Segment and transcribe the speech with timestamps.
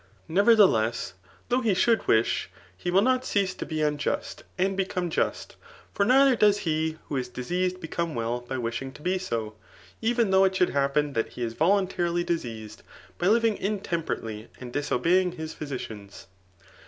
[0.27, 1.13] Ne verthdess,
[1.49, 5.55] though he should wish, he will not cease to be unjust, and become just;
[5.93, 9.53] for neither does he who is di» ^ksed become well [by wishing to be so,]
[10.01, 12.81] even though ft should happen that he is voluntarUy diseased,
[13.19, 16.25] by living intemperately and disobeying his physicians.